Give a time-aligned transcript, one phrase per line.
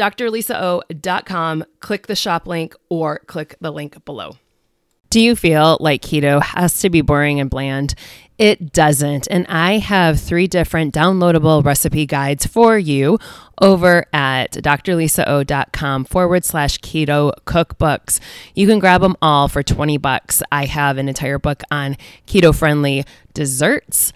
[0.00, 4.36] drlisao.com, click the shop link or click the link below.
[5.10, 7.94] Do you feel like keto has to be boring and bland?
[8.38, 9.26] It doesn't.
[9.28, 13.18] And I have three different downloadable recipe guides for you
[13.60, 18.20] over at drlisao.com forward slash keto cookbooks.
[18.54, 20.44] You can grab them all for 20 bucks.
[20.52, 21.96] I have an entire book on
[22.26, 24.12] keto friendly desserts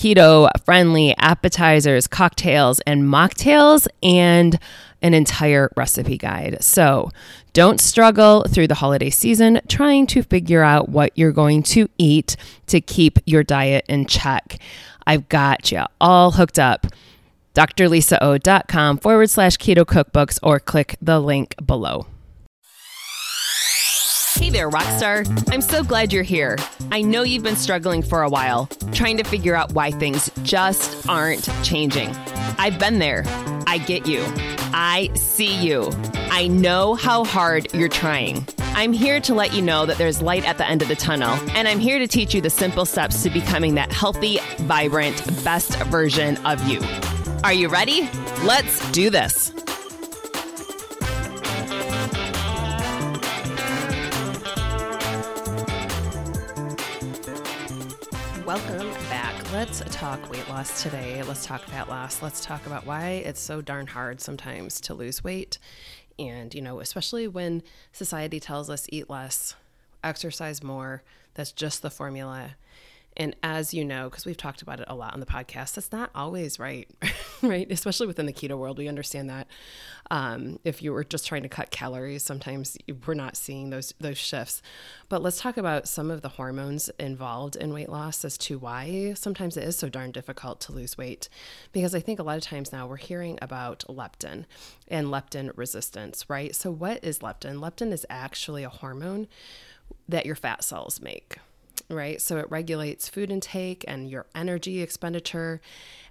[0.00, 4.58] keto friendly appetizers, cocktails, and mocktails, and
[5.02, 6.56] an entire recipe guide.
[6.62, 7.10] So
[7.52, 12.36] don't struggle through the holiday season trying to figure out what you're going to eat
[12.68, 14.58] to keep your diet in check.
[15.06, 16.86] I've got you all hooked up.
[17.54, 22.06] drlisao.com forward slash keto cookbooks or click the link below.
[24.36, 25.52] Hey there, Rockstar.
[25.52, 26.56] I'm so glad you're here.
[26.92, 31.08] I know you've been struggling for a while, trying to figure out why things just
[31.08, 32.08] aren't changing.
[32.58, 33.22] I've been there.
[33.68, 34.24] I get you.
[34.72, 35.92] I see you.
[36.32, 38.44] I know how hard you're trying.
[38.58, 41.38] I'm here to let you know that there's light at the end of the tunnel,
[41.50, 45.76] and I'm here to teach you the simple steps to becoming that healthy, vibrant, best
[45.84, 46.80] version of you.
[47.44, 48.08] Are you ready?
[48.42, 49.52] Let's do this.
[58.50, 59.52] Welcome back.
[59.52, 61.22] Let's talk weight loss today.
[61.22, 62.20] Let's talk fat loss.
[62.20, 65.60] Let's talk about why it's so darn hard sometimes to lose weight.
[66.18, 67.62] And, you know, especially when
[67.92, 69.54] society tells us eat less,
[70.02, 72.56] exercise more, that's just the formula.
[73.16, 75.90] And as you know, because we've talked about it a lot on the podcast, that's
[75.90, 76.88] not always right,
[77.42, 77.70] right?
[77.70, 79.48] Especially within the keto world, we understand that.
[80.12, 84.18] Um, if you were just trying to cut calories, sometimes we're not seeing those those
[84.18, 84.62] shifts.
[85.08, 89.14] But let's talk about some of the hormones involved in weight loss as to why
[89.14, 91.28] sometimes it is so darn difficult to lose weight.
[91.72, 94.44] Because I think a lot of times now we're hearing about leptin
[94.88, 96.54] and leptin resistance, right?
[96.54, 97.56] So what is leptin?
[97.60, 99.28] Leptin is actually a hormone
[100.08, 101.38] that your fat cells make
[101.88, 102.20] right?
[102.20, 105.60] So it regulates food intake and your energy expenditure.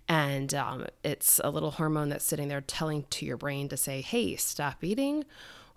[0.08, 4.02] And um, it's a little hormone that's sitting there telling to your brain to say,
[4.02, 5.26] hey, stop eating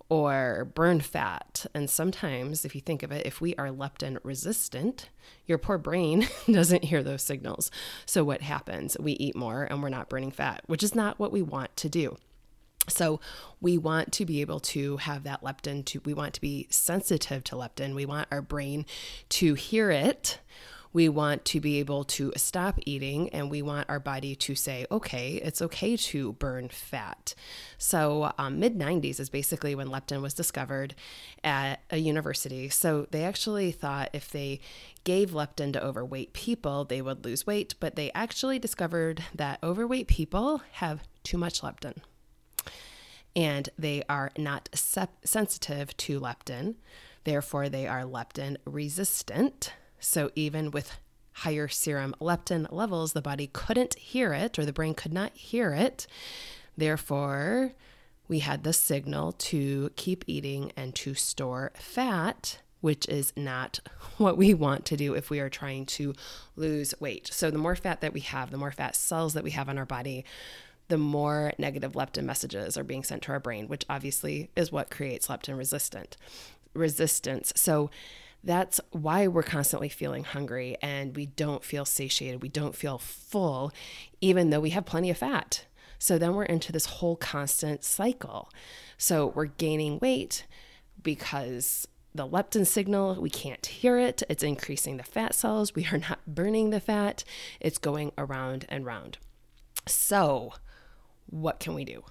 [0.09, 1.65] or burn fat.
[1.75, 5.09] And sometimes, if you think of it, if we are leptin resistant,
[5.47, 7.71] your poor brain doesn't hear those signals.
[8.05, 8.97] So, what happens?
[9.01, 11.89] We eat more and we're not burning fat, which is not what we want to
[11.89, 12.17] do.
[12.89, 13.21] So
[13.61, 17.45] we want to be able to have that leptin to we want to be sensitive
[17.45, 17.95] to leptin.
[17.95, 18.87] We want our brain
[19.31, 20.41] to hear it.
[20.95, 24.85] We want to be able to stop eating and we want our body to say,
[24.91, 27.35] okay, it's okay to burn fat.
[27.79, 30.95] So, um, mid 90s is basically when leptin was discovered
[31.43, 32.69] at a university.
[32.69, 34.61] So, they actually thought if they
[35.05, 40.09] gave leptin to overweight people, they would lose weight, but they actually discovered that overweight
[40.09, 42.03] people have too much leptin
[43.35, 46.75] and they are not sensitive to leptin.
[47.25, 49.73] Therefore, they are leptin resistant.
[50.01, 50.99] So, even with
[51.33, 55.73] higher serum leptin levels, the body couldn't hear it or the brain could not hear
[55.73, 56.07] it.
[56.77, 57.73] Therefore,
[58.29, 63.81] we had the signal to keep eating and to store fat, which is not
[64.19, 66.15] what we want to do if we are trying to
[66.57, 67.29] lose weight.
[67.33, 69.79] So, the more fat that we have, the more fat cells that we have on
[69.79, 70.25] our body,
[70.93, 74.91] the more negative leptin messages are being sent to our brain, which obviously is what
[74.91, 76.19] creates leptin resistant
[76.75, 77.51] resistance.
[77.57, 77.89] So
[78.45, 82.43] that's why we're constantly feeling hungry and we don't feel satiated.
[82.43, 83.73] We don't feel full,
[84.21, 85.65] even though we have plenty of fat.
[85.99, 88.51] So then we're into this whole constant cycle.
[88.99, 90.45] So we're gaining weight
[91.03, 94.23] because the leptin signal, we can't hear it.
[94.29, 95.75] It's increasing the fat cells.
[95.75, 97.25] We are not burning the fat.
[97.61, 99.17] It's going around and round.
[99.87, 100.53] So,
[101.33, 102.05] what can we do?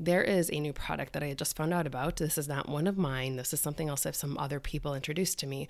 [0.00, 2.16] there is a new product that I just found out about.
[2.16, 3.36] This is not one of mine.
[3.36, 5.68] This is something else that some other people introduced to me.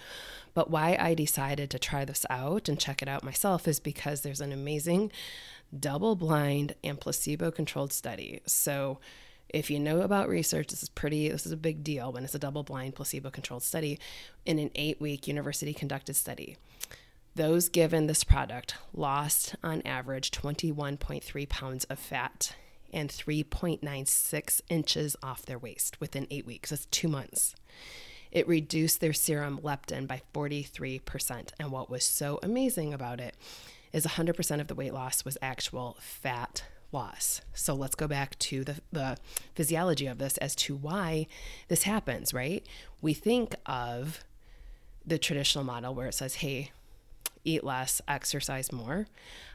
[0.54, 4.20] But why I decided to try this out and check it out myself is because
[4.20, 5.10] there's an amazing
[5.78, 8.40] double blind and placebo controlled study.
[8.46, 9.00] So
[9.48, 12.34] if you know about research, this is pretty, this is a big deal when it's
[12.34, 13.98] a double blind placebo controlled study
[14.46, 16.56] in an eight week university conducted study.
[17.34, 22.54] Those given this product lost on average 21.3 pounds of fat
[22.92, 26.70] and 3.96 inches off their waist within eight weeks.
[26.70, 27.54] That's two months.
[28.30, 31.50] It reduced their serum leptin by 43%.
[31.58, 33.36] And what was so amazing about it
[33.92, 37.40] is 100% of the weight loss was actual fat loss.
[37.54, 39.16] So let's go back to the, the
[39.54, 41.26] physiology of this as to why
[41.68, 42.64] this happens, right?
[43.00, 44.24] We think of
[45.06, 46.70] the traditional model where it says, hey,
[47.44, 49.06] eat less, exercise more.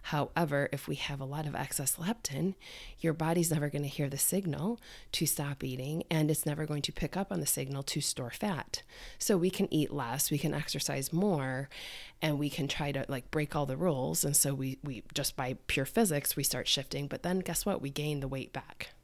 [0.03, 2.55] However, if we have a lot of excess leptin,
[2.99, 4.79] your body's never going to hear the signal
[5.13, 8.31] to stop eating and it's never going to pick up on the signal to store
[8.31, 8.83] fat.
[9.17, 11.69] So we can eat less, we can exercise more,
[12.21, 14.23] and we can try to like break all the rules.
[14.23, 17.07] And so we, we just by pure physics, we start shifting.
[17.07, 17.81] But then guess what?
[17.81, 18.94] We gain the weight back.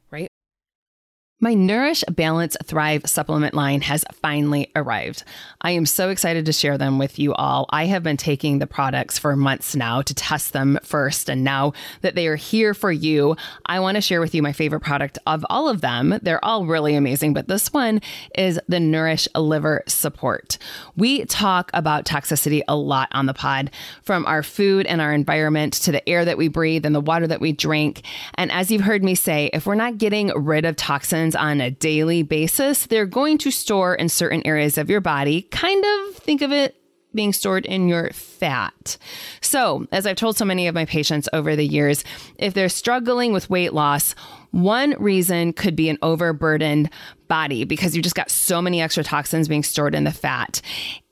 [1.44, 5.24] My Nourish Balance Thrive supplement line has finally arrived.
[5.60, 7.66] I am so excited to share them with you all.
[7.70, 11.72] I have been taking the products for months now to test them first, and now
[12.02, 13.34] that they are here for you,
[13.66, 16.16] I want to share with you my favorite product of all of them.
[16.22, 18.02] They're all really amazing, but this one
[18.38, 20.58] is the Nourish Liver Support.
[20.96, 23.72] We talk about toxicity a lot on the pod,
[24.04, 27.26] from our food and our environment to the air that we breathe and the water
[27.26, 28.02] that we drink.
[28.36, 31.70] And as you've heard me say, if we're not getting rid of toxins, on a
[31.70, 35.42] daily basis, they're going to store in certain areas of your body.
[35.42, 36.76] Kind of think of it
[37.14, 38.96] being stored in your fat.
[39.40, 42.04] So, as I've told so many of my patients over the years,
[42.38, 44.14] if they're struggling with weight loss,
[44.52, 46.90] one reason could be an overburdened
[47.26, 50.60] body because you just got so many extra toxins being stored in the fat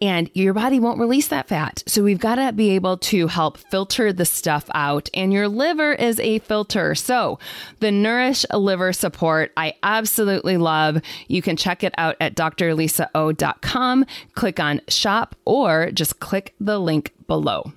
[0.03, 1.83] and your body won't release that fat.
[1.87, 5.93] So we've got to be able to help filter the stuff out and your liver
[5.95, 6.95] is a filter.
[6.95, 7.39] So
[7.81, 11.01] the Nourish Liver Support, I absolutely love.
[11.27, 17.15] You can check it out at drlisao.com, click on shop or just click the link
[17.27, 17.73] below.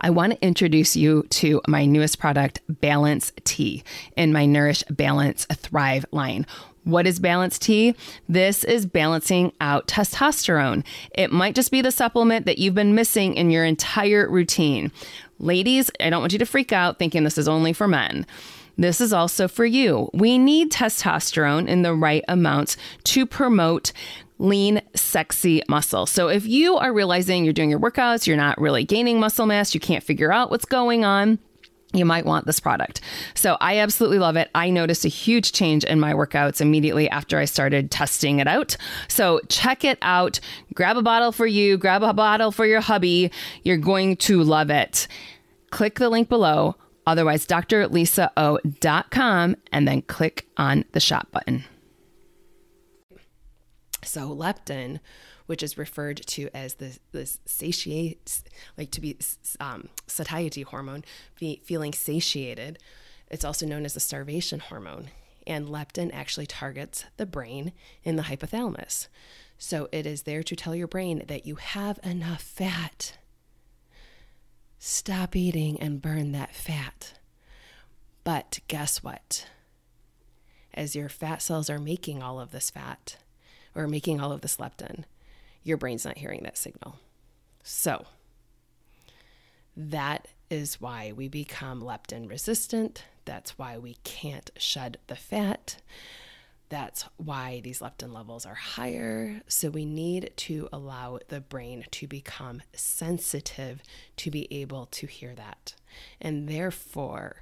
[0.00, 3.82] I want to introduce you to my newest product, Balance T,
[4.16, 6.46] in my Nourish Balance Thrive line.
[6.84, 7.96] What is Balance T?
[8.28, 10.84] This is balancing out testosterone.
[11.12, 14.92] It might just be the supplement that you've been missing in your entire routine.
[15.38, 18.24] Ladies, I don't want you to freak out thinking this is only for men.
[18.78, 20.10] This is also for you.
[20.12, 23.92] We need testosterone in the right amounts to promote
[24.38, 26.06] lean, sexy muscle.
[26.06, 29.74] So if you are realizing you're doing your workouts, you're not really gaining muscle mass,
[29.74, 31.38] you can't figure out what's going on,
[31.92, 33.00] you might want this product.
[33.34, 34.50] So I absolutely love it.
[34.54, 38.76] I noticed a huge change in my workouts immediately after I started testing it out.
[39.08, 40.38] So check it out.
[40.74, 43.30] Grab a bottle for you, grab a bottle for your hubby.
[43.62, 45.08] You're going to love it.
[45.70, 46.76] Click the link below.
[47.06, 47.96] Otherwise, drlisao.com
[49.72, 51.64] and then click on the shop button.
[54.16, 55.00] So leptin,
[55.44, 58.40] which is referred to as the this satiate,
[58.78, 59.18] like to be
[59.60, 61.04] um, satiety hormone,
[61.38, 62.78] be, feeling satiated.
[63.28, 65.10] It's also known as the starvation hormone.
[65.46, 67.72] And leptin actually targets the brain
[68.04, 69.08] in the hypothalamus.
[69.58, 73.18] So it is there to tell your brain that you have enough fat.
[74.78, 77.18] Stop eating and burn that fat.
[78.24, 79.46] But guess what?
[80.72, 83.18] As your fat cells are making all of this fat,
[83.76, 85.04] or making all of this leptin,
[85.62, 86.96] your brain's not hearing that signal.
[87.62, 88.06] So,
[89.76, 93.04] that is why we become leptin resistant.
[93.24, 95.76] That's why we can't shed the fat.
[96.68, 99.42] That's why these leptin levels are higher.
[99.46, 103.82] So we need to allow the brain to become sensitive
[104.16, 105.74] to be able to hear that.
[106.20, 107.36] And therefore,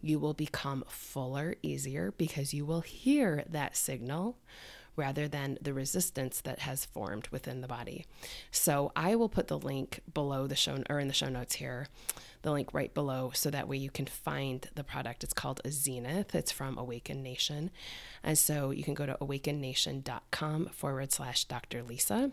[0.00, 4.36] you will become fuller easier because you will hear that signal
[4.98, 8.04] rather than the resistance that has formed within the body.
[8.50, 11.86] So I will put the link below the show or in the show notes here,
[12.42, 15.24] the link right below, so that way you can find the product.
[15.24, 16.34] It's called a Zenith.
[16.34, 17.70] It's from Awaken Nation.
[18.22, 21.82] And so you can go to awakennation.com forward slash Dr.
[21.82, 22.32] Lisa,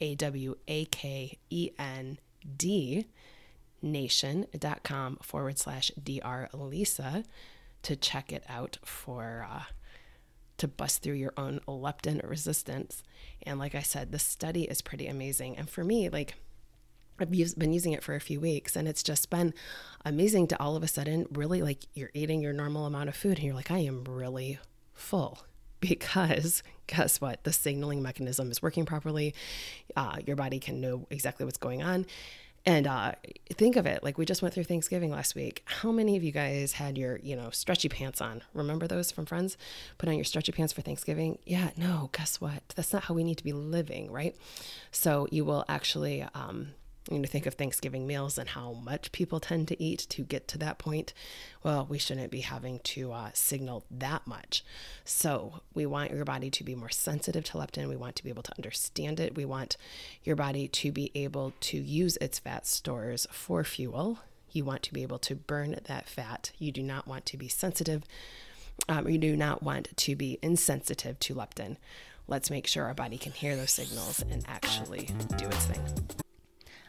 [0.00, 2.18] A W A K E N
[2.56, 3.06] D
[3.80, 6.48] nation.com forward slash Dr.
[6.52, 7.24] Lisa
[7.82, 9.62] to check it out for uh,
[10.58, 13.02] to bust through your own leptin resistance.
[13.42, 15.56] And like I said, the study is pretty amazing.
[15.56, 16.34] And for me, like
[17.20, 19.54] I've been using it for a few weeks and it's just been
[20.04, 23.38] amazing to all of a sudden really like you're eating your normal amount of food
[23.38, 24.58] and you're like, I am really
[24.94, 25.38] full
[25.80, 27.44] because guess what?
[27.44, 29.34] The signaling mechanism is working properly.
[29.96, 32.06] Uh, your body can know exactly what's going on.
[32.68, 33.12] And uh,
[33.54, 35.62] think of it like we just went through Thanksgiving last week.
[35.64, 38.42] How many of you guys had your, you know, stretchy pants on?
[38.52, 39.56] Remember those from Friends?
[39.96, 41.38] Put on your stretchy pants for Thanksgiving?
[41.46, 42.62] Yeah, no, guess what?
[42.76, 44.36] That's not how we need to be living, right?
[44.90, 46.74] So you will actually um,
[47.10, 50.46] you know, think of Thanksgiving meals and how much people tend to eat to get
[50.48, 51.14] to that point.
[51.62, 54.64] Well, we shouldn't be having to uh, signal that much.
[55.04, 57.88] So, we want your body to be more sensitive to leptin.
[57.88, 59.36] We want to be able to understand it.
[59.36, 59.76] We want
[60.22, 64.18] your body to be able to use its fat stores for fuel.
[64.50, 66.52] You want to be able to burn that fat.
[66.58, 68.04] You do not want to be sensitive.
[68.88, 71.76] Um, you do not want to be insensitive to leptin.
[72.26, 76.27] Let's make sure our body can hear those signals and actually do its thing.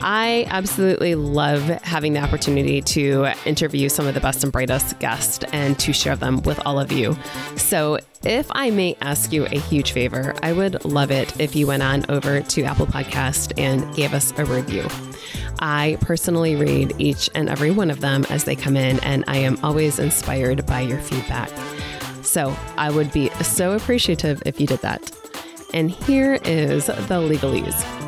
[0.00, 5.44] I absolutely love having the opportunity to interview some of the best and brightest guests
[5.52, 7.16] and to share them with all of you.
[7.56, 11.66] So, if I may ask you a huge favor, I would love it if you
[11.66, 14.86] went on over to Apple Podcast and gave us a review.
[15.60, 19.38] I personally read each and every one of them as they come in, and I
[19.38, 21.50] am always inspired by your feedback.
[22.22, 25.10] So, I would be so appreciative if you did that.
[25.74, 28.07] And here is the legalese.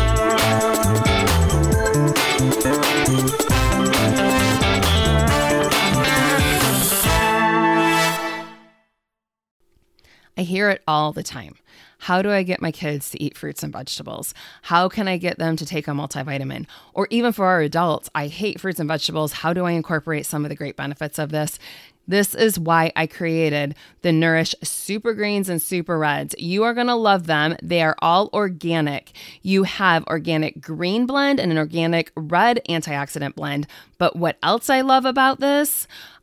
[10.37, 11.55] I hear it all the time.
[11.99, 14.33] How do I get my kids to eat fruits and vegetables?
[14.63, 16.65] How can I get them to take a multivitamin?
[16.95, 19.33] Or even for our adults, I hate fruits and vegetables.
[19.33, 21.59] How do I incorporate some of the great benefits of this?
[22.07, 26.35] This is why I created the Nourish Super Greens and Super Reds.
[26.37, 27.55] You are going to love them.
[27.61, 29.11] They are all organic.
[29.41, 33.67] You have organic green blend and an organic red antioxidant blend.
[33.97, 35.87] But what else I love about this?